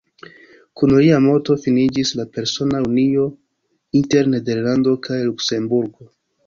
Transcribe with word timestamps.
Kun 0.79 0.93
lia 0.99 1.19
morto 1.25 1.57
finiĝis 1.67 2.13
la 2.21 2.27
persona 2.39 2.81
unio 2.89 3.29
inter 4.01 4.35
Nederlando 4.35 5.01
kaj 5.07 5.25
Luksemburgo. 5.31 6.15